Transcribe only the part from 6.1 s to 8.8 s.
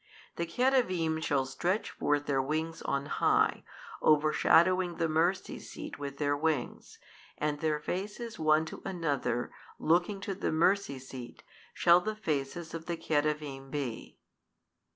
their wings and, their faces one